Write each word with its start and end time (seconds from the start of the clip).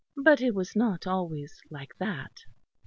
But 0.17 0.41
it 0.41 0.55
was 0.55 0.75
not 0.75 1.05
always 1.05 1.61
like 1.69 1.95
that." 1.99 2.45